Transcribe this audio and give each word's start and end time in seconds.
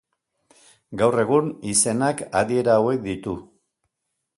Gaur 1.01 1.17
egun, 1.25 1.53
izenak 1.75 2.25
adiera 2.43 2.79
hauek 2.83 3.09
ditu. 3.11 3.41